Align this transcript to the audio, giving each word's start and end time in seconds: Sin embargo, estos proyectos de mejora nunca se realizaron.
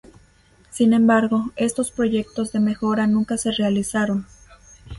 Sin 0.71 0.93
embargo, 0.93 1.51
estos 1.55 1.91
proyectos 1.91 2.51
de 2.51 2.59
mejora 2.59 3.05
nunca 3.05 3.37
se 3.37 3.51
realizaron. 3.51 4.25